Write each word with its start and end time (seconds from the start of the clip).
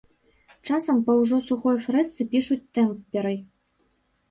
Часам 0.69 1.01
па 1.09 1.17
ўжо 1.19 1.39
сухой 1.49 1.77
фрэсцы 1.85 2.29
пішуць 2.33 2.59
тэмперай. 2.81 3.39